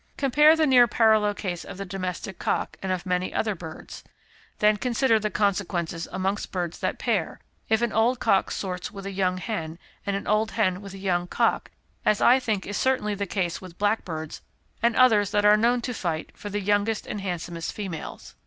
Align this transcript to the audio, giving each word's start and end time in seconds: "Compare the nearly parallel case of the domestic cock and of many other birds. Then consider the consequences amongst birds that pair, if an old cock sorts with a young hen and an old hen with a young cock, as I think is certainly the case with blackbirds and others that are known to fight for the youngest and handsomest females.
"Compare 0.17 0.55
the 0.55 0.65
nearly 0.65 0.87
parallel 0.87 1.35
case 1.35 1.63
of 1.63 1.77
the 1.77 1.85
domestic 1.85 2.39
cock 2.39 2.75
and 2.81 2.91
of 2.91 3.05
many 3.05 3.31
other 3.31 3.53
birds. 3.53 4.03
Then 4.57 4.77
consider 4.77 5.19
the 5.19 5.29
consequences 5.29 6.07
amongst 6.11 6.51
birds 6.51 6.79
that 6.79 6.97
pair, 6.97 7.39
if 7.69 7.83
an 7.83 7.91
old 7.93 8.19
cock 8.19 8.49
sorts 8.49 8.89
with 8.89 9.05
a 9.05 9.11
young 9.11 9.37
hen 9.37 9.77
and 10.03 10.15
an 10.15 10.25
old 10.25 10.53
hen 10.53 10.81
with 10.81 10.95
a 10.95 10.97
young 10.97 11.27
cock, 11.27 11.69
as 12.03 12.19
I 12.19 12.39
think 12.39 12.65
is 12.65 12.77
certainly 12.77 13.13
the 13.13 13.27
case 13.27 13.61
with 13.61 13.77
blackbirds 13.77 14.41
and 14.81 14.95
others 14.95 15.29
that 15.29 15.45
are 15.45 15.55
known 15.55 15.81
to 15.81 15.93
fight 15.93 16.35
for 16.35 16.49
the 16.49 16.61
youngest 16.61 17.05
and 17.05 17.21
handsomest 17.21 17.71
females. 17.71 18.33